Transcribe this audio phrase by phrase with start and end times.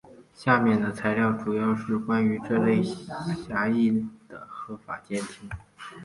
[0.33, 2.83] 下面的材料主要是关于这种
[3.23, 5.47] 狭义的合法监听。